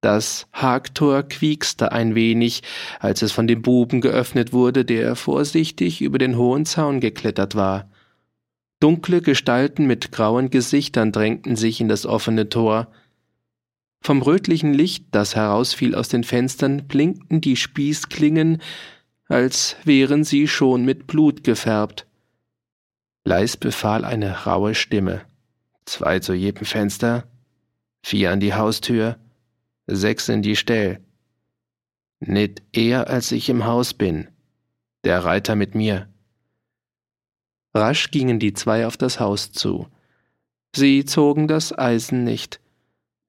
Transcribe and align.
Das 0.00 0.46
Hagtor 0.52 1.24
quiekste 1.24 1.90
ein 1.90 2.14
wenig, 2.14 2.62
als 3.00 3.22
es 3.22 3.32
von 3.32 3.48
dem 3.48 3.62
Buben 3.62 4.00
geöffnet 4.00 4.52
wurde, 4.52 4.84
der 4.84 5.16
vorsichtig 5.16 6.00
über 6.00 6.18
den 6.18 6.36
hohen 6.36 6.66
Zaun 6.66 7.00
geklettert 7.00 7.56
war. 7.56 7.90
Dunkle 8.78 9.20
Gestalten 9.20 9.88
mit 9.88 10.12
grauen 10.12 10.50
Gesichtern 10.50 11.10
drängten 11.10 11.56
sich 11.56 11.80
in 11.80 11.88
das 11.88 12.06
offene 12.06 12.48
Tor. 12.48 12.92
Vom 14.00 14.22
rötlichen 14.22 14.72
Licht, 14.72 15.06
das 15.10 15.34
herausfiel 15.34 15.96
aus 15.96 16.08
den 16.08 16.22
Fenstern, 16.22 16.86
blinkten 16.86 17.40
die 17.40 17.56
Spießklingen, 17.56 18.62
als 19.26 19.76
wären 19.82 20.22
sie 20.22 20.46
schon 20.46 20.84
mit 20.84 21.08
Blut 21.08 21.42
gefärbt. 21.42 22.06
Leis 23.24 23.56
befahl 23.56 24.04
eine 24.04 24.44
raue 24.44 24.76
Stimme. 24.76 25.22
Zwei 25.86 26.20
zu 26.20 26.34
jedem 26.34 26.64
Fenster, 26.64 27.24
vier 28.02 28.30
an 28.30 28.38
die 28.38 28.54
Haustür, 28.54 29.16
sechs 29.88 30.28
in 30.28 30.42
die 30.42 30.56
Stell. 30.56 31.00
Nicht 32.20 32.62
eher, 32.72 33.08
als 33.08 33.32
ich 33.32 33.48
im 33.48 33.64
Haus 33.64 33.94
bin. 33.94 34.28
Der 35.04 35.24
Reiter 35.24 35.56
mit 35.56 35.74
mir. 35.74 36.08
Rasch 37.74 38.10
gingen 38.10 38.38
die 38.38 38.52
zwei 38.52 38.86
auf 38.86 38.96
das 38.96 39.20
Haus 39.20 39.52
zu. 39.52 39.88
Sie 40.74 41.04
zogen 41.04 41.48
das 41.48 41.76
Eisen 41.76 42.24
nicht. 42.24 42.60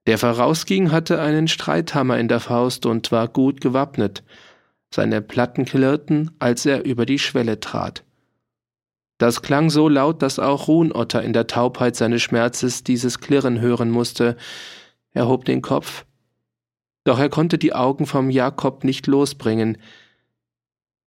Der 0.07 0.17
vorausging, 0.17 0.91
hatte 0.91 1.21
einen 1.21 1.47
Streithammer 1.47 2.17
in 2.17 2.27
der 2.27 2.39
Faust 2.39 2.85
und 2.85 3.11
war 3.11 3.27
gut 3.27 3.61
gewappnet. 3.61 4.23
Seine 4.93 5.21
Platten 5.21 5.65
klirrten, 5.65 6.31
als 6.39 6.65
er 6.65 6.83
über 6.83 7.05
die 7.05 7.19
Schwelle 7.19 7.59
trat. 7.59 8.03
Das 9.19 9.41
klang 9.41 9.69
so 9.69 9.87
laut, 9.87 10.21
dass 10.21 10.39
auch 10.39 10.67
Ruhnotter 10.67 11.21
in 11.21 11.33
der 11.33 11.45
Taubheit 11.45 11.95
seines 11.95 12.21
Schmerzes 12.21 12.83
dieses 12.83 13.19
Klirren 13.19 13.59
hören 13.59 13.91
musste. 13.91 14.35
Er 15.11 15.27
hob 15.27 15.45
den 15.45 15.61
Kopf, 15.61 16.05
doch 17.09 17.19
er 17.19 17.29
konnte 17.29 17.57
die 17.57 17.73
Augen 17.73 18.05
vom 18.05 18.29
Jakob 18.29 18.83
nicht 18.83 19.07
losbringen. 19.07 19.79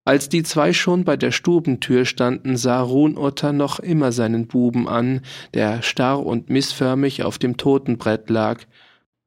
Als 0.05 0.28
die 0.28 0.42
zwei 0.42 0.72
schon 0.72 1.05
bei 1.05 1.17
der 1.17 1.31
Stubentür 1.31 2.06
standen, 2.06 2.56
sah 2.56 2.81
Ruhnotter 2.81 3.53
noch 3.53 3.78
immer 3.78 4.11
seinen 4.11 4.48
Buben 4.48 4.89
an, 4.89 5.20
der 5.55 5.81
starr 5.83 6.27
und 6.27 6.50
missförmig 6.50 7.22
auf 7.22 7.39
dem 7.39 7.56
Totenbrett 7.56 8.28
lag, 8.31 8.62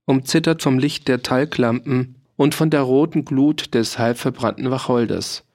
umzittert 0.04 0.62
vom 0.62 0.78
Licht 0.78 1.08
der 1.08 1.24
Talglampen 1.24 2.16
und 2.36 2.54
von 2.54 2.70
der 2.70 2.82
roten 2.82 3.24
Glut 3.24 3.74
des 3.74 3.98
halbverbrannten 3.98 4.70
Wacholders. 4.70 5.46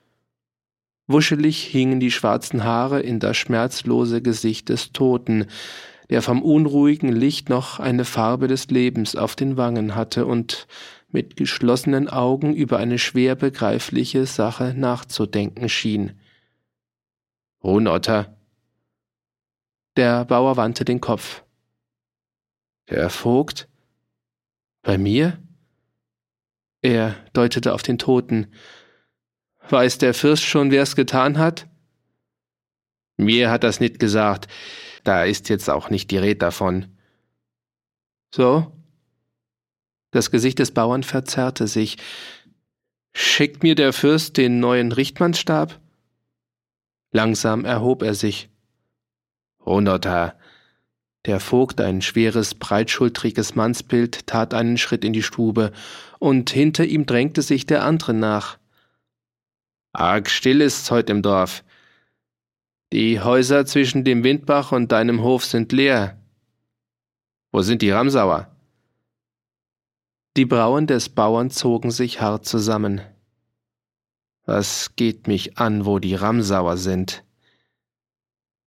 Wuschelig 1.07 1.63
hingen 1.65 2.01
die 2.01 2.13
schwarzen 2.13 2.65
Haare 2.65 3.01
in 3.01 3.21
das 3.21 3.37
schmerzlose 3.37 4.23
Gesicht 4.23 4.71
des 4.71 4.93
Toten, 4.93 5.49
der 6.09 6.23
vom 6.23 6.43
unruhigen 6.43 7.13
Licht 7.13 7.51
noch 7.51 7.79
eine 7.79 8.07
Farbe 8.07 8.49
des 8.49 8.69
Lebens 8.69 9.17
auf 9.17 9.37
den 9.37 9.59
Wangen 9.59 9.95
hatte 9.95 10.25
und 10.25 10.67
mit 11.13 11.37
geschlossenen 11.37 12.09
Augen 12.09 12.55
über 12.55 12.79
eine 12.79 12.99
schwer 12.99 13.35
begreifliche 13.35 14.27
Sache 14.27 14.75
nachzudenken 14.77 15.69
schien. 15.69 16.19
Ruhnotter. 17.63 18.37
Der 19.97 20.25
Bauer 20.25 20.57
wandte 20.57 20.85
den 20.85 21.01
Kopf. 21.01 21.43
Herr 22.87 23.11
Vogt? 23.11 23.69
Bei 24.83 24.99
mir? 24.99 25.43
Er 26.83 27.17
deutete 27.33 27.75
auf 27.75 27.83
den 27.83 27.99
Toten. 27.99 28.53
Weiß 29.69 29.99
der 29.99 30.15
Fürst 30.15 30.45
schon, 30.45 30.71
wer 30.71 30.83
es 30.83 30.97
getan 30.97 31.39
hat? 31.39 31.69
Mir 33.17 33.51
hat 33.51 33.65
das 33.65 33.81
nicht 33.81 33.99
gesagt. 33.99 34.49
Da 35.05 35.25
ist 35.25 35.49
jetzt 35.49 35.69
auch 35.69 35.91
nicht 35.91 36.11
die 36.11 36.19
Rede 36.19 36.39
davon. 36.39 36.97
So? 38.35 38.80
Das 40.11 40.31
Gesicht 40.31 40.59
des 40.59 40.73
Bauern 40.73 41.03
verzerrte 41.03 41.67
sich. 41.67 41.97
Schickt 43.13 43.63
mir 43.63 43.75
der 43.75 43.93
Fürst 43.93 44.37
den 44.37 44.61
neuen 44.61 44.93
Richtmannsstab? 44.93 45.81
Langsam 47.13 47.65
erhob 47.65 48.03
er 48.03 48.15
sich. 48.15 48.49
Honotar. 49.65 50.37
Der 51.27 51.39
Vogt, 51.39 51.81
ein 51.81 52.01
schweres, 52.01 52.55
breitschultriges 52.55 53.55
Mannsbild, 53.55 54.27
tat 54.27 54.55
einen 54.55 54.79
Schritt 54.79 55.05
in 55.05 55.13
die 55.13 55.23
Stube, 55.23 55.73
und 56.19 56.51
hinter 56.51 56.85
ihm 56.87 57.05
drängte 57.05 57.43
sich 57.43 57.67
der 57.67 57.85
andere 57.85 58.15
nach. 58.15 58.59
Arg 59.93 60.31
still 60.31 60.61
ist's 60.61 60.91
heut 60.91 61.11
im 61.11 61.21
Dorf. 61.21 61.63
Die 62.93 63.21
Häuser 63.21 63.67
zwischen 63.67 64.05
dem 64.05 64.25
Windbach 64.25 64.73
und 64.73 64.93
deinem 64.93 65.23
Hof 65.23 65.45
sind 65.45 65.73
leer. 65.73 66.19
Wo 67.53 67.63
sind 67.63 67.83
die 67.83 67.91
Ramsauer? 67.91 68.49
Die 70.37 70.47
Brauen 70.47 70.87
des 70.87 71.09
Bauern 71.09 71.51
zogen 71.51 71.91
sich 71.91 72.21
hart 72.21 72.47
zusammen. 72.47 73.01
Was 74.47 74.95
geht 74.95 75.27
mich 75.27 75.59
an, 75.59 75.85
wo 75.87 75.99
die 75.99 76.15
Ramsauer 76.15 76.77
sind? 76.77 77.25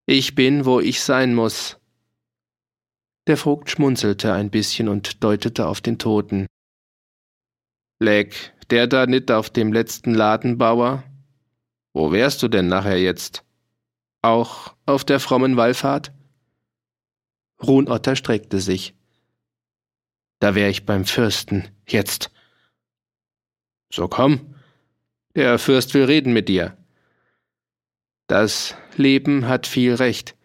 Ich 0.06 0.36
bin, 0.36 0.66
wo 0.66 0.82
ich 0.82 1.02
sein 1.02 1.34
muss. 1.34 1.78
Der 3.28 3.38
Vogt 3.38 3.70
schmunzelte 3.70 4.34
ein 4.34 4.50
bisschen 4.50 4.90
und 4.90 5.24
deutete 5.24 5.66
auf 5.68 5.80
den 5.80 5.98
Toten. 5.98 6.48
Leck, 8.00 8.54
der 8.70 8.88
da 8.88 9.06
nit 9.06 9.32
auf 9.32 9.50
dem 9.50 9.72
letzten 9.72 10.14
Ladenbauer? 10.14 11.04
Wo 11.94 12.12
wärst 12.12 12.44
du 12.44 12.50
denn 12.50 12.68
nachher 12.68 13.00
jetzt? 13.00 13.46
Auch 14.22 14.76
auf 14.86 15.06
der 15.06 15.22
frommen 15.22 15.56
Wallfahrt? 15.56 16.12
Ruhnotter 17.62 18.18
streckte 18.18 18.60
sich. 18.60 18.94
Da 20.44 20.56
wär 20.56 20.68
ich 20.68 20.86
beim 20.86 21.06
Fürsten, 21.06 21.70
jetzt. 21.88 22.30
So 23.90 24.10
komm. 24.10 24.54
Der 25.38 25.58
Fürst 25.58 25.94
will 25.94 26.04
reden 26.04 26.34
mit 26.34 26.50
dir. 26.50 26.76
Das 28.28 28.76
Leben 28.98 29.48
hat 29.48 29.68
viel 29.68 29.94
Recht. 29.94 30.36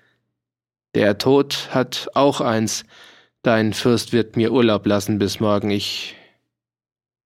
Der 0.95 1.19
Tod 1.19 1.71
hat 1.73 2.11
auch 2.15 2.41
eins. 2.41 2.85
Dein 3.43 3.73
Fürst 3.73 4.13
wird 4.13 4.37
mir 4.37 4.53
Urlaub 4.53 4.87
lassen 4.87 5.19
bis 5.19 5.41
morgen. 5.41 5.71
Ich 5.71 6.15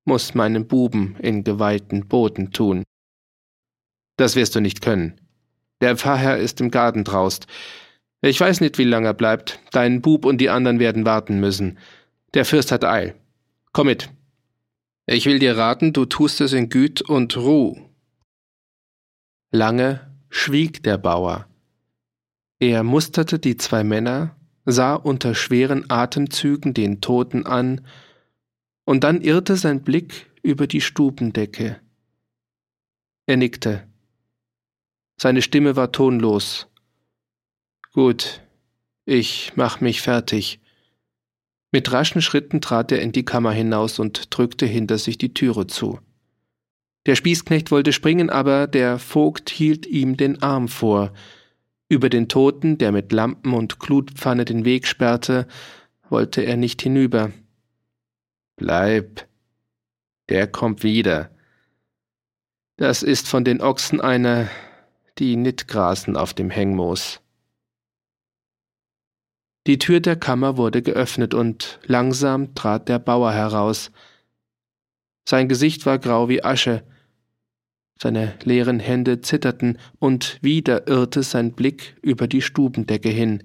muss 0.07 0.33
meinen 0.33 0.67
Buben 0.67 1.17
in 1.17 1.45
geweihten 1.45 2.09
Boden 2.09 2.53
tun. 2.53 2.85
Das 4.17 4.35
wirst 4.35 4.55
du 4.55 4.61
nicht 4.61 4.81
können. 4.81 5.21
Der 5.83 5.99
Pfarrherr 5.99 6.39
ist 6.39 6.59
im 6.63 6.71
Garten 6.71 7.05
draust. 7.05 7.47
Ich 8.23 8.41
weiß 8.41 8.63
nicht, 8.63 8.79
wie 8.79 8.85
lange 8.85 9.09
er 9.09 9.15
bleibt. 9.15 9.61
Dein 9.73 10.01
Bub 10.01 10.25
und 10.25 10.39
die 10.39 10.49
anderen 10.49 10.79
werden 10.79 11.05
warten 11.05 11.39
müssen. 11.39 11.77
Der 12.35 12.45
Fürst 12.45 12.73
hat 12.73 12.85
Eil. 12.85 13.15
Komm 13.73 13.89
mit. 13.89 14.11
Ich 15.07 15.27
will 15.27 15.39
dir 15.39 15.57
raten, 15.57 15.93
du 15.93 16.07
tust 16.07 16.41
es 16.41 16.53
in 16.53 16.69
Güt 16.69 17.03
und 17.03 17.37
Ruh. 17.37 17.77
Lange 19.51 20.11
schwieg 20.31 20.83
der 20.83 20.97
Bauer. 20.97 21.47
Er 22.59 22.85
musterte 22.85 23.39
die 23.39 23.57
zwei 23.57 23.85
Männer, 23.85 24.37
sah 24.65 24.95
unter 24.95 25.35
schweren 25.35 25.91
Atemzügen 25.91 26.73
den 26.73 27.01
Toten 27.01 27.45
an, 27.45 27.87
und 28.85 29.05
dann 29.05 29.21
irrte 29.21 29.57
sein 29.57 29.83
Blick 29.83 30.31
über 30.43 30.67
die 30.67 30.81
Stubendecke. 30.81 31.81
Er 33.27 33.37
nickte. 33.37 33.87
Seine 35.21 35.43
Stimme 35.43 35.77
war 35.77 35.93
tonlos. 35.93 36.69
Gut, 37.93 38.41
ich 39.05 39.53
mach 39.55 39.81
mich 39.81 40.01
fertig. 40.01 40.62
Mit 41.73 41.91
raschen 41.91 42.21
Schritten 42.21 42.61
trat 42.61 42.93
er 42.93 43.01
in 43.01 43.13
die 43.13 43.25
Kammer 43.25 43.53
hinaus 43.53 43.99
und 43.99 44.37
drückte 44.37 44.67
hinter 44.67 44.99
sich 44.99 45.17
die 45.17 45.33
Türe 45.33 45.67
zu. 45.67 45.99
Der 47.07 47.17
Spießknecht 47.17 47.71
wollte 47.71 47.93
springen, 47.93 48.31
aber 48.31 48.67
der 48.67 48.99
Vogt 48.99 49.51
hielt 49.51 49.87
ihm 49.87 50.17
den 50.17 50.43
Arm 50.43 50.69
vor. 50.69 51.13
Über 51.89 52.11
den 52.11 52.29
Toten, 52.29 52.79
der 52.79 52.93
mit 52.93 53.11
Lampen 53.11 53.55
und 53.55 53.81
Glutpfanne 53.81 54.45
den 54.45 54.65
Weg 54.65 54.87
sperrte, 54.87 55.49
wollte 56.09 56.43
er 56.43 56.57
nicht 56.57 56.83
hinüber. 56.83 57.33
Bleib, 58.57 59.27
der 60.29 60.47
kommt 60.47 60.83
wieder. 60.83 61.31
Das 62.77 63.03
ist 63.03 63.29
von 63.29 63.45
den 63.45 63.61
Ochsen 63.61 64.01
einer, 64.01 64.49
die 65.19 65.37
nit 65.37 65.69
grasen 65.69 66.17
auf 66.17 66.35
dem 66.35 66.51
Hängmoos. 66.51 67.21
Die 69.67 69.79
Tür 69.79 70.01
der 70.01 70.17
Kammer 70.17 70.57
wurde 70.57 70.83
geöffnet 70.83 71.35
und 71.35 71.79
langsam 71.85 72.55
trat 72.55 72.89
der 72.89 72.99
Bauer 72.99 73.33
heraus. 73.33 73.93
Sein 75.25 75.49
Gesicht 75.49 75.87
war 75.87 75.99
grau 75.99 76.29
wie 76.29 76.43
Asche, 76.43 76.83
seine 78.03 78.35
leeren 78.43 78.81
Hände 78.81 79.21
zitterten, 79.21 79.79
und 80.01 80.39
wieder 80.43 80.89
irrte 80.89 81.23
sein 81.23 81.53
Blick 81.53 81.97
über 82.03 82.27
die 82.27 82.43
Stubendecke 82.43 83.09
hin. 83.09 83.45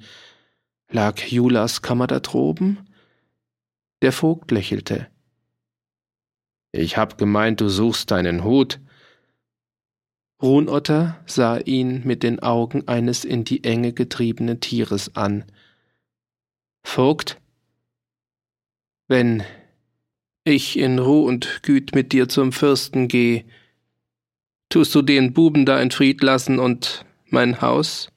Lag 0.89 1.19
Julas 1.19 1.83
Kammer 1.83 2.07
da 2.07 2.19
droben? 2.19 2.79
Der 4.01 4.11
Vogt 4.11 4.49
lächelte. 4.49 5.07
Ich 6.71 6.97
hab 6.97 7.19
gemeint, 7.19 7.61
du 7.61 7.69
suchst 7.69 8.09
deinen 8.09 8.43
Hut. 8.43 8.79
Ruhnotter 10.41 11.23
sah 11.27 11.57
ihn 11.57 12.01
mit 12.05 12.23
den 12.23 12.39
Augen 12.39 12.87
eines 12.87 13.25
in 13.25 13.43
die 13.43 13.63
Enge 13.63 13.93
getriebenen 13.93 14.59
Tieres 14.59 15.15
an. 15.15 15.45
Vogt, 16.83 17.39
wenn 19.07 19.43
ich 20.43 20.77
in 20.77 20.99
Ruh 20.99 21.25
und 21.27 21.61
Güt 21.63 21.93
mit 21.93 22.13
dir 22.13 22.29
zum 22.29 22.51
Fürsten 22.51 23.07
geh, 23.07 23.45
tust 24.69 24.95
du 24.95 25.01
den 25.01 25.33
Buben 25.33 25.65
da 25.65 25.79
in 25.81 25.91
Fried 25.91 26.21
lassen 26.21 26.59
und 26.59 27.05
mein 27.25 27.61
Haus? 27.61 28.09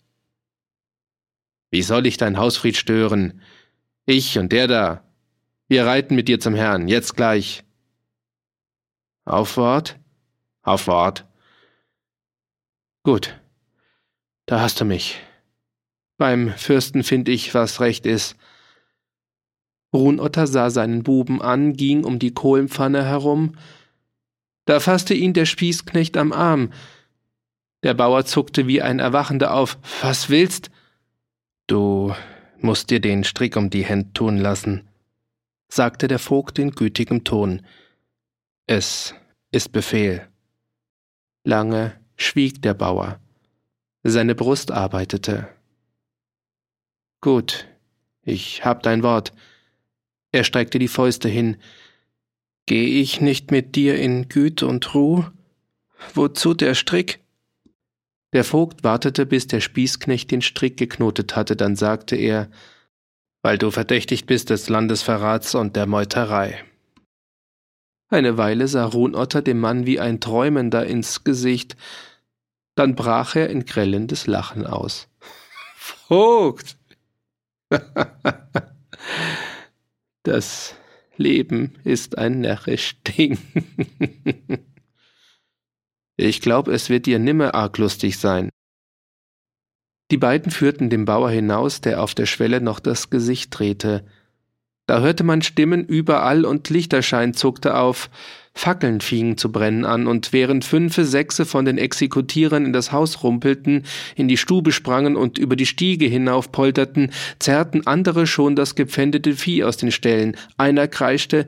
Wie 1.70 1.82
soll 1.82 2.06
ich 2.06 2.16
dein 2.16 2.36
Hausfried 2.38 2.76
stören? 2.76 3.40
Ich 4.06 4.38
und 4.38 4.52
der 4.52 4.66
da. 4.66 5.04
Wir 5.68 5.86
reiten 5.86 6.16
mit 6.16 6.28
dir 6.28 6.40
zum 6.40 6.54
Herrn, 6.54 6.88
jetzt 6.88 7.16
gleich. 7.16 7.64
Auf 9.24 9.56
Wort? 9.56 9.98
Auf 10.62 10.88
Wort. 10.88 11.26
Gut, 13.04 13.40
da 14.46 14.60
hast 14.60 14.80
du 14.80 14.84
mich. 14.84 15.20
Beim 16.18 16.52
Fürsten 16.54 17.04
find 17.04 17.28
ich, 17.28 17.54
was 17.54 17.80
recht 17.80 18.04
ist. 18.04 18.36
Brunotter 19.90 20.46
sah 20.46 20.70
seinen 20.70 21.02
Buben 21.02 21.42
an, 21.42 21.74
ging 21.74 22.04
um 22.04 22.18
die 22.18 22.32
Kohlenpfanne 22.32 23.04
herum. 23.04 23.56
Da 24.64 24.78
fasste 24.80 25.14
ihn 25.14 25.32
der 25.32 25.46
Spießknecht 25.46 26.16
am 26.16 26.32
Arm. 26.32 26.72
Der 27.82 27.94
Bauer 27.94 28.24
zuckte 28.24 28.66
wie 28.66 28.82
ein 28.82 28.98
Erwachender 28.98 29.54
auf. 29.54 29.78
Was 30.02 30.28
willst? 30.28 30.70
Du 31.66 32.14
musst 32.58 32.90
dir 32.90 33.00
den 33.00 33.24
Strick 33.24 33.56
um 33.56 33.70
die 33.70 33.84
Hände 33.84 34.12
tun 34.12 34.36
lassen, 34.36 34.88
sagte 35.68 36.08
der 36.08 36.18
Vogt 36.18 36.58
in 36.58 36.72
gütigem 36.72 37.24
Ton. 37.24 37.62
Es 38.66 39.14
ist 39.50 39.72
Befehl. 39.72 40.28
Lange 41.44 41.98
schwieg 42.16 42.60
der 42.62 42.74
Bauer. 42.74 43.18
Seine 44.02 44.34
Brust 44.34 44.70
arbeitete. 44.70 45.48
Gut, 47.20 47.66
ich 48.22 48.64
hab 48.64 48.82
dein 48.82 49.02
Wort. 49.02 49.32
Er 50.32 50.44
streckte 50.44 50.78
die 50.78 50.88
Fäuste 50.88 51.28
hin. 51.28 51.56
Geh 52.66 53.00
ich 53.00 53.20
nicht 53.20 53.50
mit 53.50 53.74
dir 53.74 53.98
in 53.98 54.28
Güte 54.28 54.66
und 54.66 54.94
Ruh? 54.94 55.24
Wozu 56.14 56.54
der 56.54 56.74
Strick? 56.74 57.20
Der 58.32 58.44
Vogt 58.44 58.84
wartete, 58.84 59.26
bis 59.26 59.48
der 59.48 59.60
Spießknecht 59.60 60.30
den 60.30 60.40
Strick 60.40 60.76
geknotet 60.76 61.34
hatte, 61.34 61.56
dann 61.56 61.74
sagte 61.74 62.14
er, 62.14 62.48
weil 63.42 63.58
du 63.58 63.72
verdächtigt 63.72 64.26
bist 64.26 64.50
des 64.50 64.68
Landesverrats 64.68 65.54
und 65.56 65.74
der 65.74 65.86
Meuterei. 65.86 66.62
Eine 68.08 68.36
Weile 68.36 68.68
sah 68.68 68.84
Runotter 68.84 69.42
dem 69.42 69.58
Mann 69.58 69.86
wie 69.86 69.98
ein 69.98 70.20
Träumender 70.20 70.86
ins 70.86 71.24
Gesicht, 71.24 71.76
dann 72.76 72.94
brach 72.94 73.34
er 73.34 73.50
in 73.50 73.64
grellendes 73.64 74.28
Lachen 74.28 74.66
aus. 74.66 75.08
Vogt! 75.74 76.76
das 80.22 80.74
Leben 81.16 81.74
ist 81.84 82.18
ein 82.18 82.40
närrisch 82.40 83.00
Ding. 83.04 83.38
ich 86.16 86.40
glaub, 86.40 86.68
es 86.68 86.90
wird 86.90 87.06
dir 87.06 87.18
nimmer 87.18 87.54
arg 87.54 87.78
lustig 87.78 88.18
sein. 88.18 88.50
Die 90.10 90.16
beiden 90.16 90.50
führten 90.50 90.90
den 90.90 91.04
Bauer 91.04 91.30
hinaus, 91.30 91.80
der 91.80 92.02
auf 92.02 92.14
der 92.14 92.26
Schwelle 92.26 92.60
noch 92.60 92.80
das 92.80 93.10
Gesicht 93.10 93.56
drehte. 93.56 94.04
Da 94.86 95.00
hörte 95.00 95.22
man 95.22 95.40
Stimmen 95.42 95.84
überall 95.84 96.44
und 96.44 96.68
Lichterschein 96.68 97.32
zuckte 97.32 97.76
auf. 97.76 98.10
Fackeln 98.52 99.00
fingen 99.00 99.38
zu 99.38 99.52
brennen 99.52 99.84
an, 99.84 100.06
und 100.06 100.32
während 100.32 100.64
fünfe, 100.64 101.04
sechse 101.04 101.46
von 101.46 101.64
den 101.64 101.78
Exekutierern 101.78 102.66
in 102.66 102.72
das 102.72 102.92
Haus 102.92 103.22
rumpelten, 103.22 103.84
in 104.16 104.28
die 104.28 104.36
Stube 104.36 104.72
sprangen 104.72 105.16
und 105.16 105.38
über 105.38 105.56
die 105.56 105.66
Stiege 105.66 106.06
hinauf 106.06 106.52
polterten, 106.52 107.10
zerrten 107.38 107.86
andere 107.86 108.26
schon 108.26 108.56
das 108.56 108.74
gepfändete 108.74 109.32
Vieh 109.34 109.64
aus 109.64 109.76
den 109.76 109.92
Ställen. 109.92 110.36
Einer 110.56 110.88
kreischte, 110.88 111.46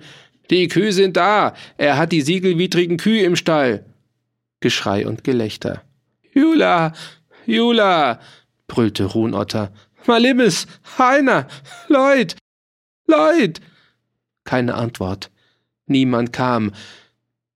die 0.50 0.68
Kühe 0.68 0.92
sind 0.92 1.16
da! 1.16 1.54
Er 1.76 1.96
hat 1.96 2.12
die 2.12 2.22
siegelwidrigen 2.22 2.96
Kühe 2.96 3.24
im 3.24 3.36
Stall! 3.36 3.84
Geschrei 4.60 5.06
und 5.06 5.24
Gelächter. 5.24 5.82
Jula! 6.32 6.92
Jula! 7.46 8.20
brüllte 8.68 9.04
Ruhnotter. 9.04 9.72
Malimis! 10.06 10.66
Heiner! 10.98 11.46
Leut! 11.88 12.36
Leut! 13.06 13.60
Keine 14.44 14.74
Antwort. 14.74 15.30
Niemand 15.86 16.32
kam. 16.32 16.72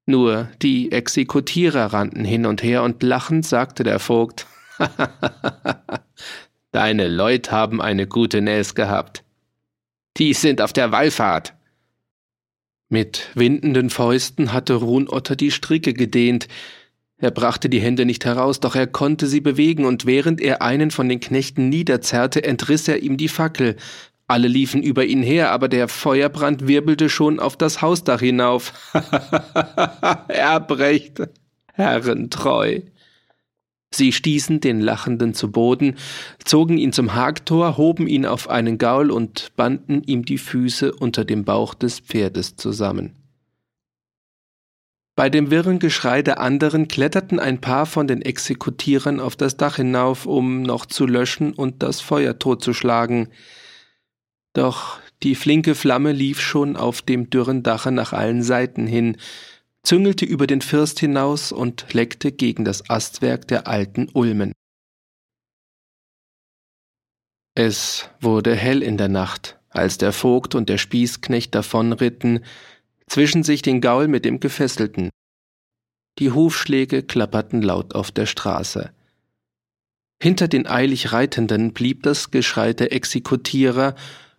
Nur 0.06 0.48
die 0.62 0.92
Exekutierer 0.92 1.92
rannten 1.92 2.24
hin 2.24 2.46
und 2.46 2.62
her 2.62 2.82
und 2.82 3.02
lachend 3.02 3.44
sagte 3.44 3.82
der 3.82 3.98
Vogt, 3.98 4.46
Deine 6.72 7.08
Leut 7.08 7.50
haben 7.50 7.80
eine 7.80 8.06
gute 8.06 8.40
Näs 8.42 8.74
gehabt. 8.74 9.24
Die 10.18 10.34
sind 10.34 10.60
auf 10.60 10.72
der 10.72 10.92
Wallfahrt. 10.92 11.54
Mit 12.88 13.30
windenden 13.34 13.90
Fäusten 13.90 14.52
hatte 14.52 14.74
Runotter 14.74 15.36
die 15.36 15.50
Stricke 15.50 15.92
gedehnt. 15.92 16.46
Er 17.18 17.30
brachte 17.30 17.68
die 17.68 17.80
Hände 17.80 18.04
nicht 18.04 18.24
heraus, 18.24 18.60
doch 18.60 18.76
er 18.76 18.86
konnte 18.86 19.26
sie 19.26 19.40
bewegen, 19.40 19.86
und 19.86 20.06
während 20.06 20.40
er 20.40 20.62
einen 20.62 20.90
von 20.90 21.08
den 21.08 21.18
Knechten 21.18 21.68
niederzerrte, 21.68 22.44
entriss 22.44 22.86
er 22.86 23.02
ihm 23.02 23.16
die 23.16 23.28
Fackel. 23.28 23.76
Alle 24.28 24.48
liefen 24.48 24.82
über 24.82 25.04
ihn 25.04 25.22
her, 25.22 25.52
aber 25.52 25.68
der 25.68 25.86
Feuerbrand 25.88 26.66
wirbelte 26.66 27.08
schon 27.08 27.38
auf 27.38 27.56
das 27.56 27.80
Hausdach 27.80 28.20
hinauf. 28.20 28.72
Erbrecht, 30.28 31.22
herrentreu. 31.72 32.80
Sie 33.94 34.12
stießen 34.12 34.60
den 34.60 34.80
Lachenden 34.80 35.32
zu 35.32 35.52
Boden, 35.52 35.94
zogen 36.44 36.76
ihn 36.76 36.92
zum 36.92 37.14
Hagtor, 37.14 37.76
hoben 37.76 38.08
ihn 38.08 38.26
auf 38.26 38.50
einen 38.50 38.78
Gaul 38.78 39.12
und 39.12 39.54
banden 39.54 40.02
ihm 40.02 40.24
die 40.24 40.38
Füße 40.38 40.92
unter 40.92 41.24
dem 41.24 41.44
Bauch 41.44 41.74
des 41.74 42.00
Pferdes 42.00 42.56
zusammen. 42.56 43.14
Bei 45.14 45.30
dem 45.30 45.50
wirren 45.50 45.78
Geschrei 45.78 46.20
der 46.20 46.40
anderen 46.40 46.88
kletterten 46.88 47.40
ein 47.40 47.60
paar 47.60 47.86
von 47.86 48.06
den 48.06 48.20
Exekutierern 48.20 49.18
auf 49.18 49.34
das 49.34 49.56
Dach 49.56 49.76
hinauf, 49.76 50.26
um 50.26 50.62
noch 50.62 50.84
zu 50.84 51.06
löschen 51.06 51.54
und 51.54 51.82
das 51.82 52.02
Feuer 52.02 52.38
totzuschlagen. 52.38 53.28
Doch 54.56 55.00
die 55.22 55.34
flinke 55.34 55.74
Flamme 55.74 56.12
lief 56.12 56.40
schon 56.40 56.76
auf 56.76 57.02
dem 57.02 57.28
dürren 57.28 57.62
Dache 57.62 57.92
nach 57.92 58.14
allen 58.14 58.42
Seiten 58.42 58.86
hin, 58.86 59.18
züngelte 59.82 60.24
über 60.24 60.46
den 60.46 60.62
First 60.62 60.98
hinaus 60.98 61.52
und 61.52 61.92
leckte 61.92 62.32
gegen 62.32 62.64
das 62.64 62.88
Astwerk 62.88 63.46
der 63.48 63.66
alten 63.66 64.08
Ulmen. 64.14 64.52
Es 67.54 68.08
wurde 68.18 68.56
hell 68.56 68.82
in 68.82 68.96
der 68.96 69.08
Nacht, 69.08 69.58
als 69.68 69.98
der 69.98 70.14
Vogt 70.14 70.54
und 70.54 70.70
der 70.70 70.78
Spießknecht 70.78 71.54
davonritten, 71.54 72.42
zwischen 73.08 73.42
sich 73.42 73.60
den 73.60 73.82
Gaul 73.82 74.08
mit 74.08 74.24
dem 74.24 74.40
Gefesselten. 74.40 75.10
Die 76.18 76.32
Hufschläge 76.32 77.02
klapperten 77.02 77.60
laut 77.60 77.94
auf 77.94 78.10
der 78.10 78.24
Straße. 78.24 78.90
Hinter 80.22 80.48
den 80.48 80.66
eilig 80.66 81.12
Reitenden 81.12 81.74
blieb 81.74 82.04
das 82.04 82.30
Geschrei 82.30 82.72
der 82.72 82.90
Exekutierer 82.94 83.94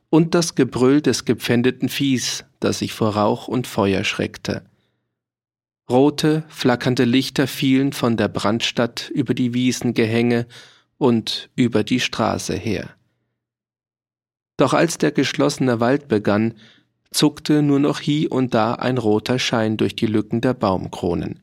und 0.10 0.36
das 0.36 0.56
Gebrüll 0.56 1.02
des 1.02 1.26
gepfändeten 1.26 1.90
Viehs, 1.90 2.46
das 2.60 2.80
sich 2.80 2.94
vor 2.94 3.16
Rauch 3.16 3.48
und 3.48 3.68
Feuer 3.68 4.04
schreckte. 4.04 4.64
Rote, 5.90 6.44
flackernde 6.50 7.06
Lichter 7.06 7.48
fielen 7.48 7.94
von 7.94 8.18
der 8.18 8.28
Brandstadt 8.28 9.10
über 9.10 9.34
die 9.34 9.54
Wiesengehänge 9.54 10.48
und 10.98 11.50
über 11.56 11.84
die 11.84 12.00
Straße 12.00 12.56
her. 12.56 12.90
Doch 14.58 14.74
als 14.74 14.98
der 14.98 15.12
geschlossene 15.12 15.80
Wald 15.80 16.08
begann, 16.08 16.56
zuckte 17.12 17.62
nur 17.62 17.80
noch 17.80 18.00
hie 18.00 18.28
und 18.28 18.54
da 18.54 18.74
ein 18.74 18.98
roter 18.98 19.40
Schein 19.40 19.78
durch 19.78 19.96
die 19.96 20.08
Lücken 20.08 20.42
der 20.42 20.54
Baumkronen. 20.54 21.42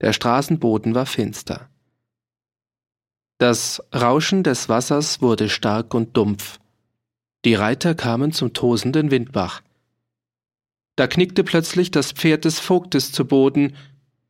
Der 0.00 0.12
Straßenboden 0.12 0.94
war 0.94 1.06
finster. 1.06 1.68
Das 3.38 3.82
Rauschen 3.94 4.42
des 4.42 4.68
Wassers 4.68 5.20
wurde 5.20 5.48
stark 5.48 5.94
und 5.94 6.16
dumpf, 6.16 6.58
die 7.44 7.54
Reiter 7.54 7.94
kamen 7.94 8.32
zum 8.32 8.52
tosenden 8.52 9.10
Windbach. 9.10 9.62
Da 10.96 11.06
knickte 11.06 11.44
plötzlich 11.44 11.90
das 11.90 12.12
Pferd 12.12 12.44
des 12.44 12.60
Vogtes 12.60 13.12
zu 13.12 13.26
Boden, 13.26 13.74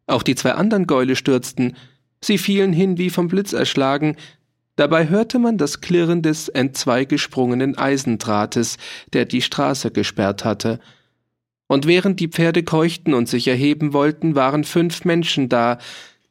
auch 0.06 0.22
die 0.22 0.34
zwei 0.34 0.52
anderen 0.52 0.86
Gäule 0.86 1.16
stürzten, 1.16 1.76
sie 2.20 2.38
fielen 2.38 2.72
hin 2.72 2.98
wie 2.98 3.10
vom 3.10 3.28
Blitz 3.28 3.52
erschlagen, 3.52 4.16
dabei 4.76 5.08
hörte 5.08 5.38
man 5.38 5.58
das 5.58 5.80
Klirren 5.80 6.22
des 6.22 6.48
entzweigesprungenen 6.48 7.76
Eisendrahtes, 7.76 8.78
der 9.12 9.24
die 9.24 9.42
Straße 9.42 9.90
gesperrt 9.90 10.44
hatte, 10.44 10.80
und 11.66 11.86
während 11.86 12.20
die 12.20 12.28
Pferde 12.28 12.62
keuchten 12.62 13.14
und 13.14 13.28
sich 13.28 13.48
erheben 13.48 13.92
wollten, 13.92 14.34
waren 14.34 14.64
fünf 14.64 15.04
Menschen 15.04 15.48
da, 15.48 15.78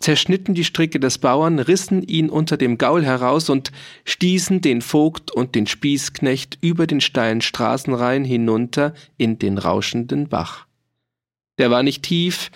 zerschnitten 0.04 0.54
die 0.54 0.66
Stricke 0.66 1.00
des 1.00 1.18
Bauern, 1.18 1.60
rissen 1.60 2.04
ihn 2.04 2.30
unter 2.30 2.58
dem 2.58 2.78
Gaul 2.78 3.06
heraus 3.06 3.50
und 3.50 3.72
stießen 4.06 4.62
den 4.62 4.82
Vogt 4.82 5.32
und 5.32 5.56
den 5.56 5.66
Spießknecht 5.66 6.58
über 6.62 6.88
den 6.88 7.02
steilen 7.02 7.42
Straßenrhein 7.42 8.26
hinunter 8.26 8.94
in 9.18 9.40
den 9.40 9.58
rauschenden 9.58 10.28
Bach. 10.28 10.68
Der 11.58 11.72
war 11.72 11.84
nicht 11.84 12.04
tief, 12.04 12.52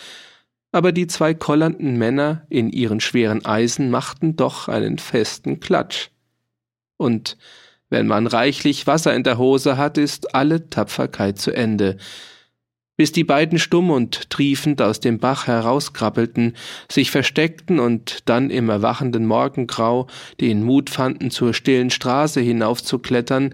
aber 0.72 0.92
die 0.92 1.08
zwei 1.08 1.34
kollernden 1.34 1.98
Männer 1.98 2.46
in 2.50 2.70
ihren 2.70 3.00
schweren 3.00 3.46
Eisen 3.46 3.90
machten 3.90 4.36
doch 4.36 4.68
einen 4.68 4.98
festen 4.98 5.60
Klatsch. 5.60 6.10
Und 6.98 7.38
wenn 7.90 8.08
man 8.08 8.28
reichlich 8.28 8.88
Wasser 8.88 9.16
in 9.16 9.24
der 9.24 9.38
Hose 9.38 9.78
hat, 9.78 9.98
ist 9.98 10.36
alle 10.36 10.70
Tapferkeit 10.70 11.40
zu 11.40 11.52
Ende. 11.52 11.98
Bis 12.98 13.12
die 13.12 13.24
beiden 13.24 13.60
stumm 13.60 13.92
und 13.92 14.30
triefend 14.30 14.82
aus 14.82 15.00
dem 15.00 15.20
Bach 15.20 15.48
herauskrabbelten, 15.48 16.56
sich 16.92 17.12
versteckten 17.12 17.80
und 17.80 18.20
dann 18.26 18.50
im 18.50 18.70
erwachenden 18.70 19.26
Morgengrau 19.26 20.08
den 20.42 20.64
Mut 20.64 20.90
fanden, 20.90 21.32
zur 21.32 21.54
stillen 21.54 21.92
Straße 21.92 22.42
hinaufzuklettern, 22.42 23.54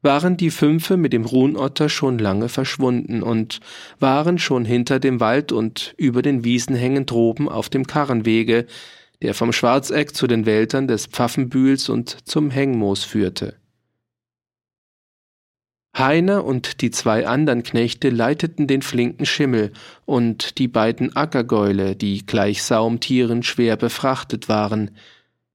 waren 0.00 0.36
die 0.36 0.50
Fünfe 0.50 0.96
mit 0.96 1.12
dem 1.12 1.24
Ruhnotter 1.24 1.88
schon 1.88 2.18
lange 2.18 2.48
verschwunden 2.48 3.22
und 3.22 3.60
waren 3.98 4.38
schon 4.38 4.64
hinter 4.64 5.00
dem 5.00 5.18
Wald 5.18 5.50
und 5.50 5.94
über 5.96 6.22
den 6.22 6.44
Wiesenhängen 6.44 7.06
droben 7.06 7.48
auf 7.48 7.68
dem 7.68 7.86
Karrenwege, 7.86 8.66
der 9.22 9.34
vom 9.34 9.52
Schwarzeck 9.52 10.14
zu 10.14 10.26
den 10.26 10.46
Wäldern 10.46 10.86
des 10.86 11.06
Pfaffenbühls 11.06 11.88
und 11.88 12.28
zum 12.28 12.50
Hengmoos 12.50 13.02
führte. 13.02 13.56
Heiner 15.96 16.44
und 16.44 16.80
die 16.80 16.90
zwei 16.90 17.26
anderen 17.26 17.62
Knechte 17.62 18.10
leiteten 18.10 18.66
den 18.66 18.82
flinken 18.82 19.26
Schimmel, 19.26 19.72
und 20.04 20.58
die 20.58 20.68
beiden 20.68 21.14
Ackergäule, 21.14 21.94
die 21.94 22.26
gleich 22.26 22.62
Saumtieren 22.62 23.42
schwer 23.42 23.76
befrachtet 23.76 24.48
waren. 24.48 24.90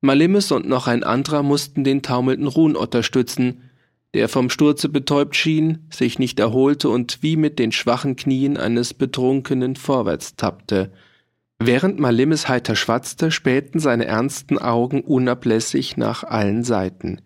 Malimes 0.01 0.51
und 0.51 0.67
noch 0.67 0.87
ein 0.87 1.03
anderer 1.03 1.43
mussten 1.43 1.83
den 1.83 2.01
taumelnden 2.01 2.47
Ruhnotter 2.47 3.03
stützen, 3.03 3.69
der 4.13 4.29
vom 4.29 4.49
Sturze 4.49 4.89
betäubt 4.89 5.35
schien, 5.35 5.87
sich 5.91 6.19
nicht 6.19 6.39
erholte 6.39 6.89
und 6.89 7.21
wie 7.21 7.35
mit 7.35 7.59
den 7.59 7.71
schwachen 7.71 8.15
Knien 8.15 8.57
eines 8.57 8.93
Betrunkenen 8.93 9.75
vorwärts 9.75 10.35
tappte. 10.35 10.91
Während 11.59 11.99
Malimes 11.99 12.47
heiter 12.47 12.77
schwatzte, 12.77 13.31
spähten 13.31 13.79
seine 13.79 14.05
ernsten 14.05 14.57
Augen 14.57 15.01
unablässig 15.01 15.97
nach 15.97 16.23
allen 16.23 16.63
Seiten. 16.63 17.19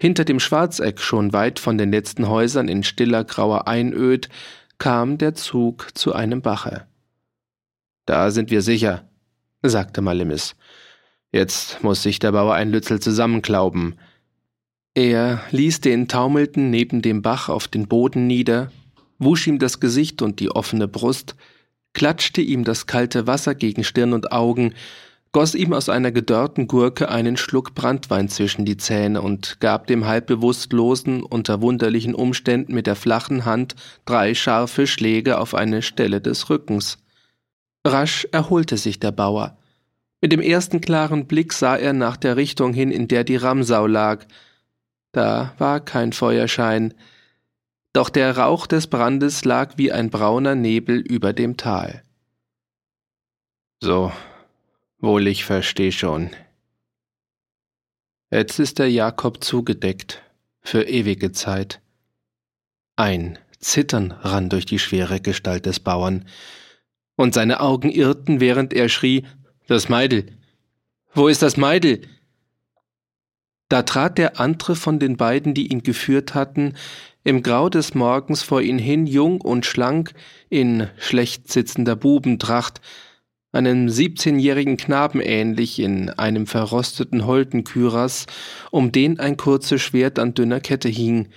Hinter 0.00 0.24
dem 0.24 0.38
Schwarzeck, 0.38 1.00
schon 1.00 1.32
weit 1.32 1.58
von 1.58 1.76
den 1.76 1.90
letzten 1.90 2.28
Häusern 2.28 2.68
in 2.68 2.84
stiller 2.84 3.24
grauer 3.24 3.66
Einöd, 3.66 4.28
kam 4.78 5.18
der 5.18 5.34
Zug 5.34 5.88
zu 5.94 6.14
einem 6.14 6.40
Bache. 6.40 6.86
Da 8.06 8.30
sind 8.30 8.50
wir 8.50 8.62
sicher, 8.62 9.08
sagte 9.62 10.00
Malimis. 10.00 10.54
Jetzt 11.32 11.82
muss 11.82 12.02
sich 12.02 12.20
der 12.20 12.32
Bauer 12.32 12.54
ein 12.54 12.70
Lützel 12.70 13.00
zusammenklauben. 13.00 13.96
Er 14.94 15.42
ließ 15.50 15.80
den 15.80 16.08
Taumelten 16.08 16.70
neben 16.70 17.02
dem 17.02 17.20
Bach 17.20 17.48
auf 17.48 17.68
den 17.68 17.88
Boden 17.88 18.26
nieder, 18.26 18.70
wusch 19.18 19.46
ihm 19.46 19.58
das 19.58 19.80
Gesicht 19.80 20.22
und 20.22 20.40
die 20.40 20.50
offene 20.50 20.88
Brust, 20.88 21.34
klatschte 21.92 22.40
ihm 22.40 22.64
das 22.64 22.86
kalte 22.86 23.26
Wasser 23.26 23.54
gegen 23.54 23.84
Stirn 23.84 24.12
und 24.12 24.32
Augen, 24.32 24.74
goss 25.32 25.54
ihm 25.54 25.72
aus 25.72 25.88
einer 25.88 26.12
gedörrten 26.12 26.66
Gurke 26.66 27.08
einen 27.08 27.36
Schluck 27.36 27.74
Brandwein 27.74 28.28
zwischen 28.28 28.64
die 28.64 28.76
Zähne 28.76 29.22
und 29.22 29.60
gab 29.60 29.86
dem 29.86 30.06
halbbewusstlosen, 30.06 31.22
unter 31.22 31.60
wunderlichen 31.60 32.14
Umständen 32.14 32.74
mit 32.74 32.86
der 32.86 32.96
flachen 32.96 33.44
Hand 33.44 33.74
drei 34.04 34.34
scharfe 34.34 34.86
Schläge 34.86 35.38
auf 35.38 35.54
eine 35.54 35.82
Stelle 35.82 36.20
des 36.20 36.50
Rückens. 36.50 36.98
Rasch 37.86 38.26
erholte 38.32 38.76
sich 38.76 39.00
der 39.00 39.12
Bauer. 39.12 39.56
Mit 40.20 40.32
dem 40.32 40.40
ersten 40.40 40.80
klaren 40.80 41.26
Blick 41.26 41.52
sah 41.52 41.76
er 41.76 41.92
nach 41.92 42.16
der 42.16 42.36
Richtung 42.36 42.72
hin, 42.72 42.90
in 42.90 43.06
der 43.08 43.24
die 43.24 43.36
Ramsau 43.36 43.86
lag. 43.86 44.26
Da 45.12 45.54
war 45.58 45.80
kein 45.80 46.12
Feuerschein, 46.12 46.94
doch 47.92 48.10
der 48.10 48.36
Rauch 48.36 48.66
des 48.66 48.86
Brandes 48.88 49.44
lag 49.44 49.74
wie 49.76 49.92
ein 49.92 50.10
brauner 50.10 50.54
Nebel 50.54 50.98
über 51.00 51.32
dem 51.32 51.56
Tal. 51.56 52.02
So, 53.80 54.12
Wohl, 55.00 55.28
ich 55.28 55.44
versteh 55.44 55.92
schon. 55.92 56.30
Jetzt 58.32 58.58
ist 58.58 58.80
der 58.80 58.90
Jakob 58.90 59.44
zugedeckt, 59.44 60.22
für 60.60 60.88
ewige 60.88 61.30
Zeit. 61.30 61.80
Ein 62.96 63.38
Zittern 63.60 64.10
rann 64.10 64.48
durch 64.48 64.66
die 64.66 64.80
schwere 64.80 65.20
Gestalt 65.20 65.66
des 65.66 65.78
Bauern, 65.78 66.26
und 67.14 67.32
seine 67.32 67.60
Augen 67.60 67.90
irrten, 67.90 68.40
während 68.40 68.72
er 68.72 68.88
schrie, 68.88 69.24
das 69.68 69.88
Meidel. 69.88 70.26
Wo 71.14 71.28
ist 71.28 71.42
das 71.42 71.56
Meidel? 71.56 72.02
Da 73.68 73.82
trat 73.82 74.18
der 74.18 74.40
andere 74.40 74.74
von 74.74 74.98
den 74.98 75.16
beiden, 75.16 75.54
die 75.54 75.68
ihn 75.68 75.82
geführt 75.84 76.34
hatten, 76.34 76.74
im 77.22 77.42
Grau 77.42 77.68
des 77.68 77.94
Morgens 77.94 78.42
vor 78.42 78.62
ihn 78.62 78.78
hin, 78.78 79.06
jung 79.06 79.40
und 79.40 79.64
schlank, 79.64 80.12
in 80.48 80.88
schlecht 80.98 81.52
sitzender 81.52 81.94
Bubentracht, 81.94 82.80
einem 83.58 83.88
siebzehnjährigen 83.88 84.76
Knaben 84.76 85.20
ähnlich 85.20 85.80
in 85.80 86.10
einem 86.10 86.46
verrosteten 86.46 87.26
Holtenküras, 87.26 88.26
um 88.70 88.92
den 88.92 89.18
ein 89.18 89.36
kurzes 89.36 89.82
Schwert 89.82 90.20
an 90.20 90.32
dünner 90.32 90.60
Kette 90.60 90.88
hing, 90.88 91.28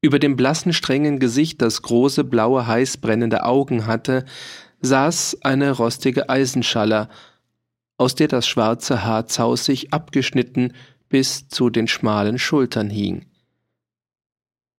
über 0.00 0.18
dem 0.18 0.34
blassen, 0.34 0.72
strengen 0.72 1.20
Gesicht, 1.20 1.62
das 1.62 1.82
große, 1.82 2.24
blaue, 2.24 2.66
heiß 2.66 2.96
brennende 2.96 3.44
Augen 3.44 3.86
hatte, 3.86 4.24
saß 4.80 5.38
eine 5.42 5.70
rostige 5.70 6.28
Eisenschaller, 6.28 7.08
aus 7.96 8.16
der 8.16 8.26
das 8.26 8.48
schwarze 8.48 9.04
Haar 9.04 9.28
zausig 9.28 9.92
abgeschnitten 9.92 10.72
bis 11.08 11.46
zu 11.46 11.70
den 11.70 11.86
schmalen 11.86 12.40
Schultern 12.40 12.90
hing. 12.90 13.26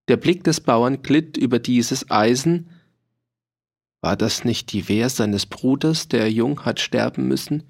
Der 0.09 0.17
Blick 0.17 0.43
des 0.43 0.59
Bauern 0.59 1.01
glitt 1.01 1.37
über 1.37 1.59
dieses 1.59 2.11
Eisen, 2.11 2.69
war 4.03 4.17
das 4.17 4.43
nicht 4.43 4.73
die 4.73 4.89
Wehr 4.89 5.09
seines 5.09 5.45
Bruders, 5.45 6.09
der 6.09 6.29
jung 6.29 6.65
hat 6.65 6.81
sterben 6.81 7.25
müssen? 7.29 7.63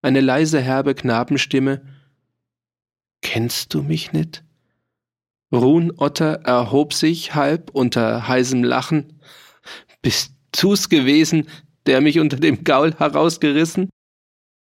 Eine 0.00 0.20
leise, 0.20 0.60
herbe 0.60 0.94
Knabenstimme. 0.94 1.84
Kennst 3.20 3.74
du 3.74 3.82
mich 3.82 4.12
nicht? 4.12 4.44
Ruhn 5.52 5.92
Otter 5.96 6.34
erhob 6.44 6.94
sich 6.94 7.34
halb 7.34 7.70
unter 7.70 8.28
heißem 8.28 8.62
Lachen. 8.62 9.20
Bist 10.02 10.34
du's 10.52 10.88
gewesen, 10.88 11.48
der 11.86 12.00
mich 12.00 12.20
unter 12.20 12.36
dem 12.36 12.62
Gaul 12.62 12.94
herausgerissen? 12.94 13.90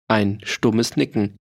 Ein 0.07 0.41
stummes 0.45 0.97
Nicken. 0.97 1.37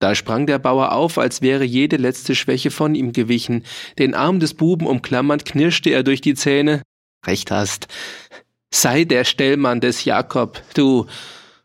Da 0.00 0.16
sprang 0.16 0.46
der 0.46 0.58
Bauer 0.58 0.90
auf, 0.90 1.16
als 1.16 1.42
wäre 1.42 1.62
jede 1.62 1.96
letzte 1.96 2.34
Schwäche 2.34 2.72
von 2.72 2.96
ihm 2.96 3.12
gewichen. 3.12 3.62
Den 4.00 4.14
Arm 4.14 4.40
des 4.40 4.54
Buben 4.54 4.88
umklammernd 4.88 5.44
knirschte 5.44 5.90
er 5.90 6.02
durch 6.02 6.20
die 6.20 6.34
Zähne 6.34 6.82
recht 7.26 7.50
hast. 7.50 7.88
Sei 8.70 9.04
der 9.04 9.24
Stellmann 9.24 9.80
des 9.80 10.04
Jakob, 10.04 10.60
du, 10.74 11.06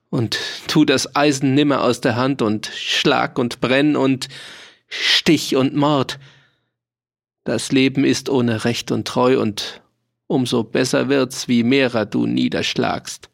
und 0.10 0.40
tu 0.68 0.86
das 0.86 1.16
Eisen 1.16 1.54
nimmer 1.54 1.84
aus 1.84 2.02
der 2.02 2.16
Hand 2.16 2.42
und 2.42 2.68
Schlag 2.68 3.38
und 3.38 3.62
Brenn 3.62 3.96
und 3.96 4.28
Stich 4.88 5.56
und 5.56 5.76
Mord. 5.76 6.20
Das 7.44 7.72
Leben 7.72 8.04
ist 8.04 8.30
ohne 8.30 8.66
Recht 8.66 8.92
und 8.92 9.08
Treu 9.08 9.40
und 9.40 9.82
umso 10.28 10.64
besser 10.64 11.10
wird's, 11.10 11.48
wie 11.48 11.64
mehrer 11.64 12.06
du 12.06 12.26
niederschlagst. 12.26 13.30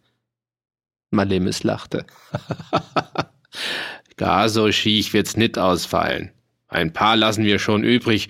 Malemis 1.11 1.63
lachte. 1.63 2.05
Gar 4.17 4.49
so 4.49 4.71
schiech 4.71 5.13
wird's 5.13 5.37
nit 5.37 5.57
ausfallen. 5.57 6.31
Ein 6.67 6.93
paar 6.93 7.15
lassen 7.15 7.45
wir 7.45 7.59
schon 7.59 7.83
übrig. 7.83 8.29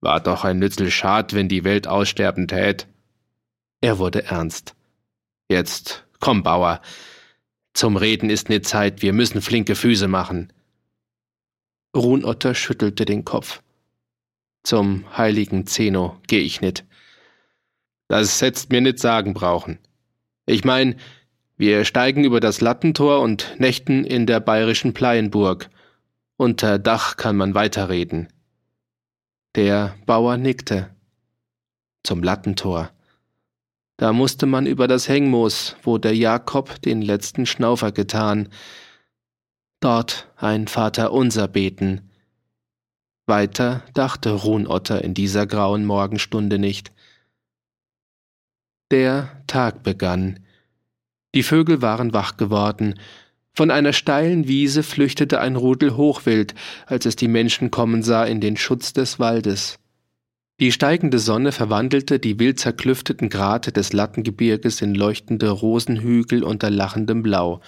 War 0.00 0.20
doch 0.20 0.44
ein 0.44 0.58
Nützel 0.58 0.90
schad, 0.90 1.32
wenn 1.32 1.48
die 1.48 1.64
Welt 1.64 1.86
aussterben 1.86 2.48
tät. 2.48 2.86
Er 3.82 3.98
wurde 3.98 4.24
ernst. 4.24 4.76
Jetzt, 5.48 6.06
komm, 6.20 6.44
Bauer. 6.44 6.80
Zum 7.74 7.96
Reden 7.96 8.30
ist 8.30 8.48
ne 8.48 8.62
Zeit, 8.62 9.02
wir 9.02 9.12
müssen 9.12 9.42
flinke 9.42 9.74
Füße 9.74 10.06
machen. 10.06 10.52
Runotter 11.94 12.54
schüttelte 12.54 13.04
den 13.04 13.24
Kopf. 13.24 13.60
Zum 14.62 15.04
heiligen 15.16 15.66
Zeno 15.66 16.16
geh 16.28 16.38
ich 16.38 16.60
nit. 16.60 16.84
Das 18.06 18.40
hättest 18.40 18.70
mir 18.70 18.80
nit 18.80 19.00
sagen 19.00 19.34
brauchen. 19.34 19.80
Ich 20.46 20.64
mein, 20.64 21.00
wir 21.56 21.84
steigen 21.84 22.22
über 22.22 22.38
das 22.38 22.60
Lattentor 22.60 23.20
und 23.20 23.56
nächten 23.58 24.04
in 24.04 24.26
der 24.26 24.38
bayerischen 24.38 24.94
Pleienburg. 24.94 25.70
Unter 26.36 26.78
Dach 26.78 27.16
kann 27.16 27.36
man 27.36 27.54
weiterreden. 27.54 28.28
Der 29.56 29.96
Bauer 30.06 30.36
nickte. 30.36 30.94
Zum 32.04 32.22
Lattentor. 32.22 32.92
Da 34.02 34.12
musste 34.12 34.46
man 34.46 34.66
über 34.66 34.88
das 34.88 35.08
Hengmoos, 35.08 35.76
wo 35.84 35.96
der 35.96 36.16
Jakob 36.16 36.82
den 36.82 37.02
letzten 37.02 37.46
Schnaufer 37.46 37.92
getan. 37.92 38.48
Dort 39.78 40.28
ein 40.36 40.66
Vater 40.66 41.12
unser 41.12 41.46
beten. 41.46 42.10
Weiter 43.26 43.84
dachte 43.94 44.32
Ruhnotter 44.32 45.04
in 45.04 45.14
dieser 45.14 45.46
grauen 45.46 45.84
Morgenstunde 45.84 46.58
nicht. 46.58 46.90
Der 48.90 49.40
Tag 49.46 49.84
begann. 49.84 50.40
Die 51.36 51.44
Vögel 51.44 51.80
waren 51.80 52.12
wach 52.12 52.36
geworden. 52.36 52.98
Von 53.54 53.70
einer 53.70 53.92
steilen 53.92 54.48
Wiese 54.48 54.82
flüchtete 54.82 55.40
ein 55.40 55.54
Rudel 55.54 55.96
Hochwild, 55.96 56.56
als 56.86 57.06
es 57.06 57.14
die 57.14 57.28
Menschen 57.28 57.70
kommen 57.70 58.02
sah, 58.02 58.24
in 58.24 58.40
den 58.40 58.56
Schutz 58.56 58.92
des 58.92 59.20
Waldes. 59.20 59.78
Die 60.62 60.70
steigende 60.70 61.18
Sonne 61.18 61.50
verwandelte 61.50 62.20
die 62.20 62.38
wild 62.38 62.60
zerklüfteten 62.60 63.30
Grate 63.30 63.72
des 63.72 63.92
Lattengebirges 63.92 64.80
in 64.80 64.94
leuchtende 64.94 65.50
Rosenhügel 65.50 66.44
unter 66.44 66.70
lachendem 66.70 67.24
Blau. 67.24 67.60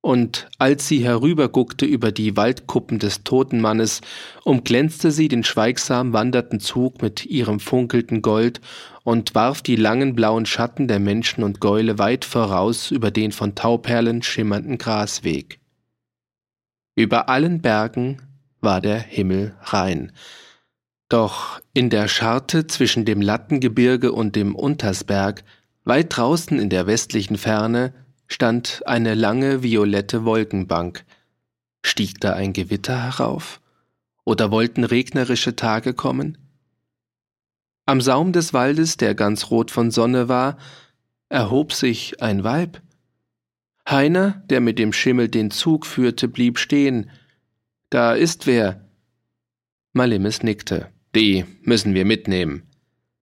Und 0.00 0.48
als 0.56 0.88
sie 0.88 1.04
herüberguckte 1.04 1.84
über 1.84 2.12
die 2.12 2.34
Waldkuppen 2.34 2.98
des 2.98 3.24
toten 3.24 3.60
Mannes, 3.60 4.00
umglänzte 4.42 5.10
sie 5.10 5.28
den 5.28 5.44
schweigsam 5.44 6.14
wandernden 6.14 6.60
Zug 6.60 7.02
mit 7.02 7.26
ihrem 7.26 7.60
funkelnden 7.60 8.22
Gold 8.22 8.62
und 9.02 9.34
warf 9.34 9.60
die 9.60 9.76
langen 9.76 10.14
blauen 10.14 10.46
Schatten 10.46 10.88
der 10.88 11.00
Menschen 11.00 11.44
und 11.44 11.60
Gäule 11.60 11.98
weit 11.98 12.24
voraus 12.24 12.90
über 12.90 13.10
den 13.10 13.32
von 13.32 13.54
Tauperlen 13.54 14.22
schimmernden 14.22 14.78
Grasweg. 14.78 15.60
Über 16.94 17.28
allen 17.28 17.60
Bergen 17.60 18.22
war 18.62 18.80
der 18.80 18.98
Himmel 18.98 19.54
rein. 19.60 20.10
Doch 21.08 21.60
in 21.72 21.90
der 21.90 22.08
Scharte 22.08 22.66
zwischen 22.66 23.04
dem 23.04 23.20
Lattengebirge 23.20 24.12
und 24.12 24.36
dem 24.36 24.54
Untersberg, 24.54 25.44
weit 25.84 26.16
draußen 26.16 26.58
in 26.58 26.70
der 26.70 26.86
westlichen 26.86 27.36
Ferne, 27.36 27.92
stand 28.26 28.82
eine 28.86 29.14
lange 29.14 29.62
violette 29.62 30.24
Wolkenbank. 30.24 31.04
Stieg 31.82 32.20
da 32.20 32.32
ein 32.32 32.52
Gewitter 32.52 33.02
herauf? 33.02 33.60
Oder 34.24 34.50
wollten 34.50 34.84
regnerische 34.84 35.54
Tage 35.54 35.92
kommen? 35.92 36.38
Am 37.84 38.00
Saum 38.00 38.32
des 38.32 38.54
Waldes, 38.54 38.96
der 38.96 39.14
ganz 39.14 39.50
rot 39.50 39.70
von 39.70 39.90
Sonne 39.90 40.28
war, 40.28 40.56
erhob 41.28 41.74
sich 41.74 42.22
ein 42.22 42.42
Weib. 42.42 42.80
Heiner, 43.86 44.42
der 44.48 44.62
mit 44.62 44.78
dem 44.78 44.94
Schimmel 44.94 45.28
den 45.28 45.50
Zug 45.50 45.84
führte, 45.84 46.28
blieb 46.28 46.58
stehen. 46.58 47.10
Da 47.90 48.14
ist 48.14 48.46
wer. 48.46 48.88
Malimis 49.92 50.42
nickte. 50.42 50.93
Die 51.14 51.44
müssen 51.62 51.94
wir 51.94 52.04
mitnehmen. 52.04 52.64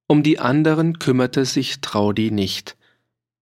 Um 0.08 0.24
die 0.24 0.40
anderen 0.40 1.00
kümmerte 1.00 1.46
sich 1.46 1.82
Traudi 1.82 2.32
nicht. 2.32 2.78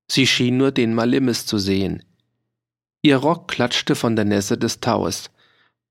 Sie 0.08 0.26
schien 0.26 0.56
nur 0.56 0.72
den 0.72 0.94
Malimis 0.94 1.46
zu 1.46 1.58
sehen. 1.58 2.02
Ihr 3.02 3.16
Rock 3.16 3.48
klatschte 3.48 3.94
von 3.94 4.16
der 4.16 4.24
Nässe 4.24 4.58
des 4.58 4.80
Taues. 4.80 5.30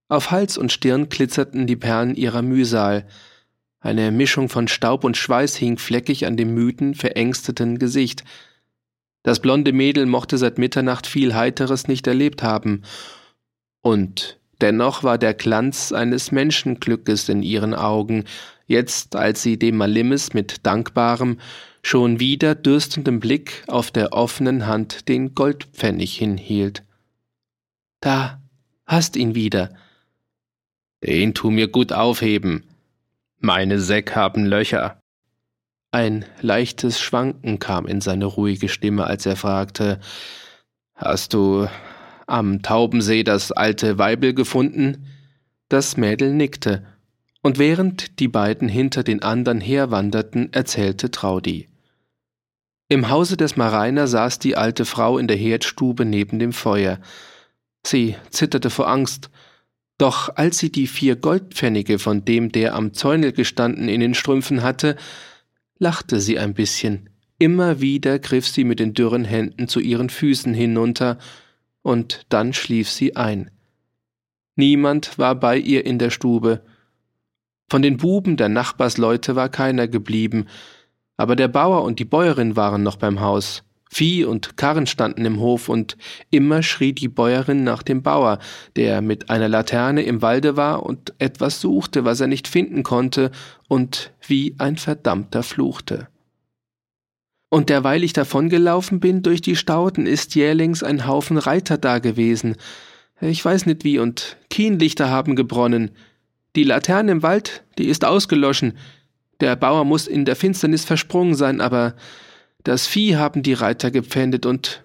Auf 0.10 0.32
Hals 0.32 0.58
und 0.58 0.72
Stirn 0.72 1.10
glitzerten 1.10 1.68
die 1.68 1.76
Perlen 1.76 2.16
ihrer 2.16 2.42
Mühsal. 2.42 3.08
Eine 3.80 4.12
Mischung 4.12 4.50
von 4.50 4.68
Staub 4.68 5.04
und 5.04 5.16
Schweiß 5.16 5.56
hing 5.56 5.78
fleckig 5.78 6.26
an 6.26 6.38
dem 6.38 6.54
müden, 6.54 6.96
verängsteten 6.96 7.80
Gesicht. 7.80 8.24
Das 9.24 9.40
blonde 9.40 9.72
Mädel 9.74 10.06
mochte 10.06 10.38
seit 10.38 10.58
Mitternacht 10.58 11.08
viel 11.08 11.34
Heiteres 11.34 11.88
nicht 11.88 12.08
erlebt 12.08 12.44
haben. 12.44 12.84
Und 13.82 14.40
dennoch 14.64 15.04
war 15.04 15.18
der 15.18 15.34
Glanz 15.34 15.92
eines 15.92 16.32
Menschenglückes 16.32 17.28
in 17.28 17.44
ihren 17.44 17.74
Augen, 17.74 18.24
jetzt 18.66 19.16
als 19.16 19.44
sie 19.44 19.60
dem 19.60 19.76
Malimis 19.76 20.34
mit 20.34 20.66
dankbarem, 20.66 21.40
schon 21.84 22.22
wieder 22.22 22.56
dürstendem 22.56 23.20
Blick 23.20 23.66
auf 23.68 23.92
der 23.92 24.14
offenen 24.14 24.66
Hand 24.66 25.10
den 25.10 25.36
Goldpfennig 25.36 26.18
hinhielt. 26.18 26.84
Da, 28.00 28.42
hast 28.86 29.18
ihn 29.18 29.36
wieder. 29.36 29.76
Den 31.04 31.34
tu 31.34 31.52
mir 31.52 31.68
gut 31.68 31.92
aufheben. 31.92 32.64
Meine 33.40 33.82
Säck 33.82 34.16
haben 34.16 34.46
Löcher. 34.46 34.98
Ein 35.92 36.24
leichtes 36.40 37.02
Schwanken 37.02 37.60
kam 37.60 37.86
in 37.86 38.00
seine 38.00 38.26
ruhige 38.26 38.70
Stimme, 38.70 39.06
als 39.08 39.26
er 39.26 39.36
fragte 39.36 40.00
Hast 40.96 41.34
du 41.34 41.68
am 42.28 42.62
Taubensee 42.62 43.24
das 43.24 43.52
alte 43.52 43.98
Weibel 43.98 44.34
gefunden? 44.34 45.06
Das 45.70 45.98
Mädel 45.98 46.34
nickte, 46.34 46.86
und 47.42 47.60
während 47.60 48.20
die 48.20 48.28
beiden 48.28 48.70
hinter 48.70 49.04
den 49.04 49.22
anderen 49.22 49.60
herwanderten, 49.60 50.52
erzählte 50.54 51.12
Traudi. 51.12 51.68
Im 52.90 53.10
Hause 53.10 53.38
des 53.38 53.58
Mareiner 53.58 54.08
saß 54.08 54.40
die 54.40 54.56
alte 54.56 54.86
Frau 54.86 55.18
in 55.18 55.28
der 55.28 55.38
Herdstube 55.38 56.06
neben 56.06 56.40
dem 56.40 56.54
Feuer. 56.54 57.00
Sie 57.86 58.16
zitterte 58.30 58.70
vor 58.70 58.88
Angst, 58.88 59.30
doch 59.98 60.36
als 60.36 60.58
sie 60.58 60.72
die 60.72 60.88
vier 60.88 61.16
Goldpfennige, 61.16 62.00
von 62.00 62.26
dem 62.26 62.52
der 62.52 62.76
am 62.76 62.94
Zäunel 62.94 63.32
gestanden, 63.32 63.90
in 63.90 64.00
den 64.00 64.14
Strümpfen 64.14 64.64
hatte, 64.64 64.96
lachte 65.80 66.20
sie 66.20 66.40
ein 66.40 66.54
bisschen. 66.54 67.10
Immer 67.40 67.82
wieder 67.82 68.20
griff 68.20 68.48
sie 68.48 68.64
mit 68.64 68.80
den 68.80 68.94
dürren 68.94 69.26
Händen 69.26 69.68
zu 69.68 69.80
ihren 69.80 70.10
Füßen 70.10 70.54
hinunter, 70.54 71.18
und 71.84 72.26
dann 72.30 72.54
schlief 72.54 72.90
sie 72.90 73.16
ein. 73.16 73.52
Niemand 74.56 75.20
war 75.20 75.36
bei 75.36 75.58
ihr 75.58 75.86
in 75.86 76.00
der 76.00 76.10
Stube. 76.10 76.64
Von 77.70 77.82
den 77.82 77.98
Buben 77.98 78.38
der 78.38 78.50
Nachbarsleute 78.50 79.36
war 79.36 79.50
keiner 79.50 79.88
geblieben, 79.88 80.48
aber 81.18 81.36
der 81.36 81.48
Bauer 81.48 81.84
und 81.84 82.00
die 82.00 82.06
Bäuerin 82.06 82.56
waren 82.56 82.82
noch 82.82 82.96
beim 82.96 83.20
Haus. 83.20 83.64
Vieh 83.94 84.26
und 84.26 84.58
Karren 84.58 84.88
standen 84.88 85.24
im 85.26 85.40
Hof, 85.40 85.70
und 85.70 85.98
immer 86.32 86.64
schrie 86.64 86.94
die 86.94 87.08
Bäuerin 87.08 87.64
nach 87.64 87.84
dem 87.84 88.02
Bauer, 88.02 88.40
der 88.76 89.02
mit 89.02 89.30
einer 89.30 89.48
Laterne 89.48 90.02
im 90.02 90.24
Walde 90.24 90.58
war 90.58 90.84
und 90.84 91.14
etwas 91.20 91.62
suchte, 91.62 92.04
was 92.04 92.20
er 92.20 92.28
nicht 92.28 92.48
finden 92.48 92.82
konnte, 92.82 93.30
und 93.68 94.12
wie 94.26 94.56
ein 94.58 94.78
Verdammter 94.78 95.44
fluchte. 95.44 96.08
Und 97.54 97.70
derweil 97.70 98.04
ich 98.04 98.14
davongelaufen 98.14 99.00
bin 99.00 99.22
durch 99.22 99.40
die 99.40 99.56
Stauden, 99.56 100.08
ist 100.08 100.34
jählings 100.34 100.82
ein 100.82 101.06
Haufen 101.06 101.38
Reiter 101.38 101.78
da 101.78 102.00
gewesen. 102.00 102.56
Ich 103.22 103.46
weiß 103.46 103.68
nicht 103.68 103.84
wie, 103.84 104.00
und 104.00 104.38
Kienlichter 104.50 105.12
haben 105.12 105.36
gebronnen. 105.36 105.92
Die 106.56 106.64
Laterne 106.64 107.12
im 107.12 107.22
Wald, 107.22 107.64
die 107.78 107.90
ist 107.90 108.06
ausgeloschen. 108.06 108.76
Der 109.40 109.56
Bauer 109.56 109.86
muss 109.86 110.08
in 110.08 110.26
der 110.26 110.36
Finsternis 110.36 110.84
versprungen 110.84 111.36
sein, 111.36 111.62
aber 111.62 111.94
das 112.64 112.88
Vieh 112.88 113.18
haben 113.18 113.44
die 113.44 113.54
Reiter 113.54 113.92
gepfändet 113.92 114.48
und 114.48 114.84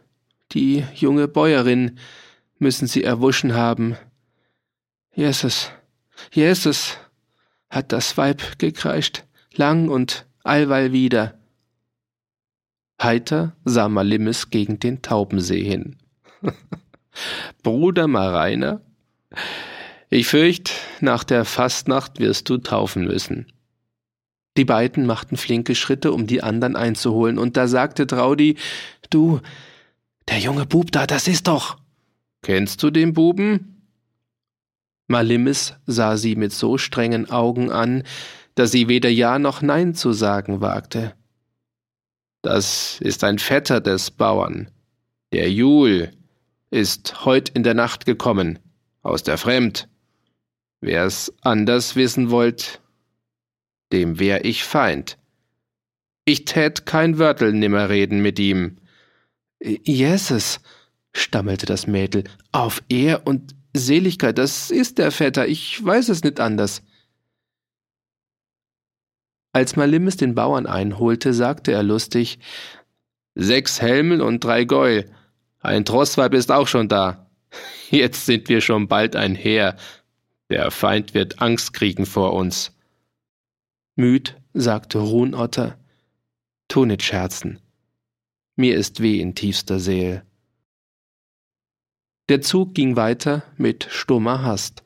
die 0.53 0.85
junge 0.95 1.27
Bäuerin 1.27 1.99
müssen 2.59 2.87
sie 2.87 3.03
erwuschen 3.03 3.55
haben. 3.55 3.97
Jesus, 5.15 5.71
Jesus, 6.33 6.99
hat 7.71 7.93
das 7.93 8.19
Weib 8.19 8.59
gekreischt, 8.59 9.25
lang 9.55 9.89
und 9.89 10.27
allweil 10.45 10.93
wieder. 10.93 11.38
Heiter 13.01 13.57
sah 13.65 13.89
Malimis 13.89 14.51
gegen 14.51 14.79
den 14.81 15.03
Taubensee 15.03 15.63
hin. 15.63 15.97
Bruder 17.63 18.07
Mareiner, 18.07 18.81
ich 20.11 20.27
fürcht, 20.27 20.73
nach 21.01 21.23
der 21.23 21.45
Fastnacht 21.45 22.19
wirst 22.19 22.49
du 22.49 22.59
taufen 22.59 23.05
müssen. 23.05 23.47
Die 24.57 24.65
beiden 24.65 25.07
machten 25.07 25.37
flinke 25.37 25.75
Schritte, 25.75 26.13
um 26.13 26.27
die 26.27 26.43
anderen 26.43 26.77
einzuholen, 26.77 27.39
und 27.39 27.57
da 27.57 27.69
sagte 27.69 28.07
Traudi, 28.07 28.57
du, 29.11 29.41
der 30.29 30.39
junge 30.39 30.67
Bub 30.67 30.91
da, 30.91 31.07
das 31.07 31.29
ist 31.29 31.47
doch. 31.47 31.79
Kennst 32.43 32.83
du 32.83 32.91
den 32.91 33.13
Buben? 33.13 33.85
Malimis 35.07 35.75
sah 35.87 36.17
sie 36.17 36.37
mit 36.37 36.53
so 36.53 36.79
strengen 36.79 37.31
Augen 37.31 37.71
an, 37.71 38.03
dass 38.55 38.73
sie 38.73 38.89
weder 38.89 39.09
Ja 39.09 39.39
noch 39.39 39.63
Nein 39.63 39.95
zu 39.95 40.13
sagen 40.13 40.61
wagte. 40.61 41.15
Das 42.43 43.01
ist 43.01 43.25
ein 43.25 43.39
Vetter 43.39 43.81
des 43.81 44.11
Bauern. 44.11 44.71
Der 45.33 45.51
Jul 45.51 46.13
ist 46.71 47.25
heut 47.25 47.49
in 47.49 47.63
der 47.63 47.75
Nacht 47.75 48.07
gekommen, 48.07 48.59
aus 49.03 49.23
der 49.23 49.39
Fremd. 49.39 49.89
Wer's 50.81 51.33
anders 51.43 51.97
wissen 51.97 52.31
wollt, 52.31 52.81
dem 53.93 54.19
wär 54.19 54.45
ich 54.45 54.65
Feind. 54.65 55.19
Ich 56.25 56.45
tät 56.45 56.87
kein 56.87 57.19
Wörtel 57.19 57.53
nimmer 57.53 57.89
reden 57.89 58.21
mit 58.21 58.39
ihm. 58.39 58.77
Jesus, 59.61 60.61
stammelte 61.13 61.67
das 61.67 61.87
Mädel, 61.87 62.25
auf 62.53 62.83
Ehr 62.89 63.27
und 63.27 63.55
Seligkeit, 63.75 64.39
das 64.39 64.71
ist 64.71 64.99
der 64.99 65.11
Vetter, 65.11 65.49
ich 65.49 65.85
weiß 65.85 66.09
es 66.11 66.23
nicht 66.23 66.39
anders. 66.39 66.83
Als 69.59 69.75
Malimis 69.75 70.17
den 70.17 70.37
Bauern 70.37 70.69
einholte, 70.69 71.35
sagte 71.35 71.73
er 71.73 71.83
lustig, 71.83 72.39
Sechs 73.35 73.83
Helmen 73.83 74.21
und 74.21 74.45
drei 74.45 74.63
Gäul. 74.63 75.11
Ein 75.59 75.85
Trossweib 75.85 76.33
ist 76.33 76.53
auch 76.53 76.69
schon 76.69 76.89
da. 76.89 77.29
Jetzt 77.91 78.27
sind 78.27 78.49
wir 78.49 78.61
schon 78.61 78.87
bald 78.87 79.17
ein 79.17 79.35
Heer. 79.35 79.75
Der 80.49 80.71
Feind 80.71 81.13
wird 81.13 81.43
Angst 81.43 81.73
kriegen 81.73 82.07
vor 82.07 82.35
uns. 82.35 82.73
Müd, 83.97 84.41
sagte 84.55 85.01
Ruhnotter, 85.01 85.77
tu 86.69 86.85
nit 86.85 87.03
scherzen. 87.03 87.59
Mir 88.55 88.77
ist 88.77 89.03
weh 89.03 89.21
in 89.21 89.35
tiefster 89.35 89.81
Seele. 89.81 90.23
Der 92.29 92.43
Zug 92.43 92.77
ging 92.77 92.95
weiter 92.95 93.43
mit 93.57 93.89
stummer 93.91 94.45
Hast. 94.45 94.85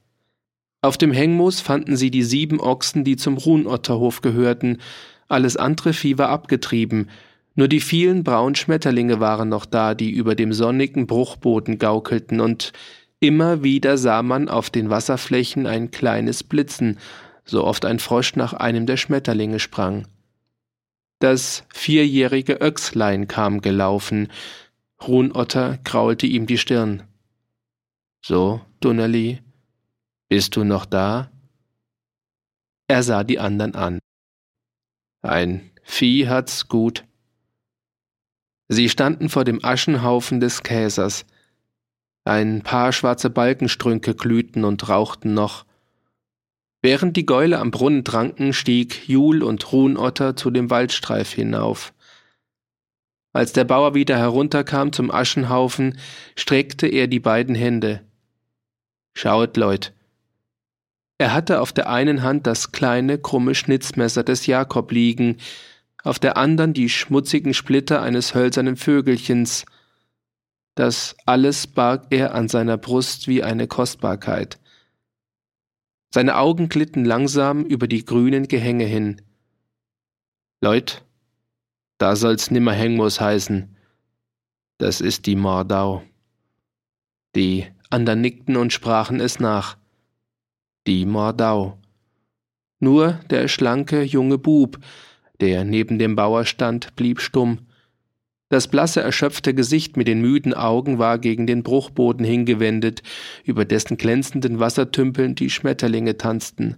Auf 0.83 0.99
dem 0.99 1.13
Hengmoos 1.13 1.61
fanden 1.61 1.97
sie 1.97 2.11
die 2.11 2.25
sieben 2.25 2.61
Ochsen, 2.61 3.05
die 3.05 3.17
zum 3.17 3.39
Ruhnotterhof 3.39 4.21
gehörten, 4.21 4.79
alles 5.29 5.57
andere 5.57 5.93
Vieh 5.93 6.19
war 6.19 6.29
abgetrieben, 6.29 7.09
nur 7.55 7.69
die 7.69 7.81
vielen 7.81 8.25
braunen 8.25 8.57
Schmetterlinge 8.57 9.21
waren 9.21 9.49
noch 9.49 9.65
da, 9.65 9.95
die 9.95 10.11
über 10.11 10.35
dem 10.35 10.53
sonnigen 10.53 11.07
Bruchboden 11.07 11.79
gaukelten, 11.79 12.41
und 12.41 12.73
immer 13.21 13.63
wieder 13.63 13.97
sah 13.97 14.23
man 14.23 14.49
auf 14.49 14.71
den 14.71 14.91
Wasserflächen 14.91 15.67
ein 15.67 15.93
kleines 15.93 16.43
Blitzen, 16.43 16.99
so 17.45 17.65
oft 17.65 17.85
ein 17.85 18.01
Frosch 18.01 18.35
nach 18.35 18.53
einem 18.53 18.87
der 18.87 18.97
Schmetterlinge 18.97 19.61
sprang. 19.61 20.09
Das 21.21 21.65
vierjährige 21.73 22.55
Öchslein 22.55 23.29
kam 23.29 23.61
gelaufen, 23.61 24.29
Ruhnotter 25.07 25.79
kraulte 25.85 26.27
ihm 26.27 26.47
die 26.47 26.59
Stirn. 26.59 27.05
So, 28.21 28.61
Dunnerli, 28.81 29.41
bist 30.33 30.57
du 30.57 30.65
noch 30.65 30.87
da? 30.87 31.31
Er 32.89 33.03
sah 33.03 33.23
die 33.23 33.39
andern 33.39 33.75
an. 33.75 33.99
Ein 35.21 35.71
Vieh 35.83 36.27
hat's 36.27 36.69
gut. 36.69 37.05
Sie 38.67 38.89
standen 38.89 39.29
vor 39.29 39.45
dem 39.45 39.63
Aschenhaufen 39.63 40.41
des 40.41 40.63
Käsers. 40.63 41.27
Ein 42.25 42.63
paar 42.63 42.95
schwarze 42.95 43.29
Balkenstrünke 43.29 44.15
glühten 44.15 44.65
und 44.65 44.89
rauchten 44.89 45.35
noch. 45.35 45.67
Während 46.81 47.19
die 47.19 47.27
Gäule 47.27 47.59
am 47.59 47.71
Brunnen 47.71 48.03
tranken, 48.03 48.55
stieg 48.55 49.07
Jul 49.07 49.43
und 49.43 49.71
Ruhnotter 49.71 50.35
zu 50.35 50.51
dem 50.51 50.71
Waldstreif 50.71 51.31
hinauf. 51.31 51.93
Als 53.35 53.53
der 53.53 53.65
Bauer 53.65 53.95
wieder 53.95 54.17
herunterkam 54.17 54.95
zum 54.95 55.11
Aschenhaufen, 55.11 55.99
streckte 56.37 56.87
er 56.87 57.07
die 57.07 57.21
beiden 57.21 57.55
Hände. 57.55 58.01
Schaut, 59.13 59.59
Leut. 59.59 59.93
Er 61.23 61.33
hatte 61.33 61.61
auf 61.61 61.73
der 61.73 61.89
einen 61.89 62.25
Hand 62.25 62.49
das 62.49 62.73
kleine, 62.73 63.17
krumme 63.17 63.55
Schnitzmesser 63.55 64.25
des 64.25 64.47
Jakob 64.47 64.91
liegen, 64.91 65.37
auf 66.03 66.19
der 66.19 66.37
anderen 66.37 66.75
die 66.75 66.89
schmutzigen 66.89 67.55
Splitter 67.55 68.03
eines 68.03 68.35
hölzernen 68.35 68.75
Vögelchens. 68.75 69.65
Das 70.75 71.15
alles 71.25 71.69
barg 71.69 72.07
er 72.11 72.35
an 72.35 72.49
seiner 72.49 72.77
Brust 72.77 73.29
wie 73.29 73.45
eine 73.45 73.69
Kostbarkeit. 73.69 74.59
Seine 76.13 76.39
Augen 76.39 76.69
glitten 76.69 77.05
langsam 77.05 77.67
über 77.67 77.87
die 77.87 78.05
grünen 78.05 78.49
Gehänge 78.49 78.87
hin. 78.87 79.23
Leut, 80.61 81.05
da 81.99 82.17
soll's 82.17 82.51
nimmer 82.51 82.73
Hengmus 82.73 83.21
heißen. 83.21 83.77
Das 84.79 85.01
ist 85.01 85.27
die 85.27 85.37
Mordau. 85.37 86.03
Die 87.37 87.69
andern 87.91 88.21
nickten 88.21 88.57
und 88.57 88.73
sprachen 88.73 89.21
es 89.21 89.39
nach. 89.39 89.77
Die 90.87 91.07
Mordau. 91.07 91.79
Nur 92.81 93.21
der 93.31 93.47
schlanke 93.47 94.03
junge 94.03 94.39
Bub, 94.39 94.81
der 95.41 95.65
neben 95.65 96.01
dem 96.01 96.17
Bauer 96.17 96.45
stand, 96.45 96.97
blieb 96.97 97.21
stumm. 97.21 97.61
Das 98.49 98.67
blasse, 98.69 99.01
erschöpfte 99.01 99.55
Gesicht 99.55 99.97
mit 99.97 100.09
den 100.09 100.21
müden 100.21 100.53
Augen 100.53 100.99
war 100.99 101.19
gegen 101.19 101.47
den 101.47 101.63
Bruchboden 101.63 102.27
hingewendet, 102.27 103.03
über 103.45 103.65
dessen 103.65 103.97
glänzenden 103.97 104.59
Wassertümpeln 104.59 105.37
die 105.37 105.51
Schmetterlinge 105.51 106.19
tanzten. 106.19 106.77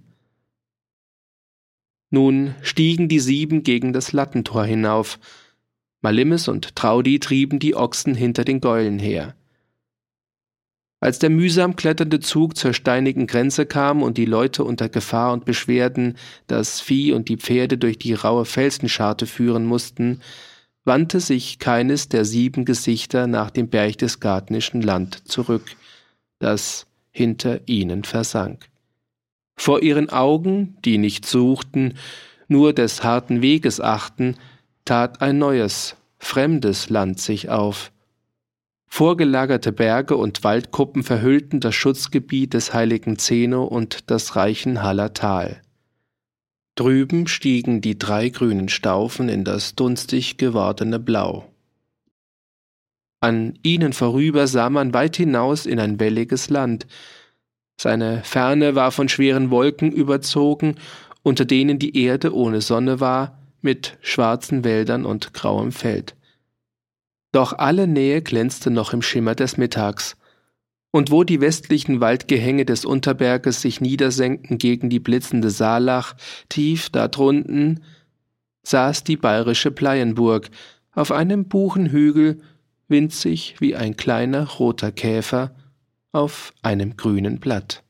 Nun 2.10 2.54
stiegen 2.60 3.08
die 3.08 3.20
Sieben 3.20 3.62
gegen 3.62 3.92
das 3.94 4.12
Lattentor 4.12 4.66
hinauf. 4.66 5.18
Malimis 6.02 6.46
und 6.46 6.76
Traudi 6.76 7.18
trieben 7.18 7.58
die 7.58 7.74
Ochsen 7.74 8.14
hinter 8.14 8.44
den 8.44 8.60
Gäulen 8.60 8.98
her. 8.98 9.34
Als 11.04 11.18
der 11.18 11.28
mühsam 11.28 11.76
kletternde 11.76 12.18
Zug 12.18 12.56
zur 12.56 12.72
steinigen 12.72 13.26
Grenze 13.26 13.66
kam 13.66 14.02
und 14.02 14.16
die 14.16 14.24
Leute 14.24 14.64
unter 14.64 14.88
Gefahr 14.88 15.34
und 15.34 15.44
Beschwerden 15.44 16.16
das 16.46 16.80
Vieh 16.80 17.12
und 17.12 17.28
die 17.28 17.36
Pferde 17.36 17.76
durch 17.76 17.98
die 17.98 18.14
raue 18.14 18.46
Felsenscharte 18.46 19.26
führen 19.26 19.66
mussten, 19.66 20.22
wandte 20.86 21.20
sich 21.20 21.58
keines 21.58 22.08
der 22.08 22.24
sieben 22.24 22.64
Gesichter 22.64 23.26
nach 23.26 23.50
dem 23.50 23.68
berchtesgadenischen 23.68 24.80
Land 24.80 25.28
zurück, 25.28 25.76
das 26.38 26.86
hinter 27.10 27.60
ihnen 27.68 28.04
versank. 28.04 28.70
Vor 29.56 29.82
ihren 29.82 30.08
Augen, 30.08 30.78
die 30.86 30.96
nicht 30.96 31.26
suchten, 31.26 31.98
nur 32.48 32.72
des 32.72 33.04
harten 33.04 33.42
Weges 33.42 33.78
achten, 33.78 34.36
tat 34.86 35.20
ein 35.20 35.36
neues, 35.36 35.96
fremdes 36.16 36.88
Land 36.88 37.20
sich 37.20 37.50
auf. 37.50 37.92
Vorgelagerte 38.96 39.72
Berge 39.72 40.16
und 40.16 40.44
Waldkuppen 40.44 41.02
verhüllten 41.02 41.58
das 41.58 41.74
Schutzgebiet 41.74 42.54
des 42.54 42.72
heiligen 42.72 43.18
Zeno 43.18 43.64
und 43.64 44.08
das 44.08 44.36
reichen 44.36 44.84
Haller 44.84 45.12
Tal. 45.12 45.60
Drüben 46.76 47.26
stiegen 47.26 47.80
die 47.80 47.98
drei 47.98 48.28
grünen 48.28 48.68
Staufen 48.68 49.28
in 49.28 49.42
das 49.42 49.74
dunstig 49.74 50.36
gewordene 50.36 51.00
Blau. 51.00 51.50
An 53.20 53.58
ihnen 53.64 53.92
vorüber 53.92 54.46
sah 54.46 54.70
man 54.70 54.94
weit 54.94 55.16
hinaus 55.16 55.66
in 55.66 55.80
ein 55.80 55.98
welliges 55.98 56.48
Land. 56.48 56.86
Seine 57.76 58.22
Ferne 58.22 58.76
war 58.76 58.92
von 58.92 59.08
schweren 59.08 59.50
Wolken 59.50 59.90
überzogen, 59.90 60.76
unter 61.24 61.44
denen 61.44 61.80
die 61.80 62.00
Erde 62.00 62.32
ohne 62.32 62.60
Sonne 62.60 63.00
war, 63.00 63.40
mit 63.60 63.98
schwarzen 64.02 64.62
Wäldern 64.62 65.04
und 65.04 65.34
grauem 65.34 65.72
Feld. 65.72 66.14
Doch 67.34 67.52
alle 67.58 67.88
Nähe 67.88 68.22
glänzte 68.22 68.70
noch 68.70 68.92
im 68.92 69.02
Schimmer 69.02 69.34
des 69.34 69.56
Mittags 69.56 70.16
und 70.92 71.10
wo 71.10 71.24
die 71.24 71.40
westlichen 71.40 72.00
Waldgehänge 72.00 72.64
des 72.64 72.84
Unterberges 72.84 73.60
sich 73.60 73.80
niedersenkten 73.80 74.56
gegen 74.56 74.88
die 74.88 75.00
blitzende 75.00 75.50
Saalach, 75.50 76.14
tief 76.48 76.90
da 76.90 77.08
drunten 77.08 77.82
saß 78.62 79.02
die 79.02 79.16
bayerische 79.16 79.72
Pleienburg 79.72 80.48
auf 80.92 81.10
einem 81.10 81.48
Buchenhügel, 81.48 82.40
winzig 82.86 83.56
wie 83.58 83.74
ein 83.74 83.96
kleiner 83.96 84.48
roter 84.48 84.92
Käfer 84.92 85.56
auf 86.12 86.54
einem 86.62 86.96
grünen 86.96 87.40
Blatt. 87.40 87.83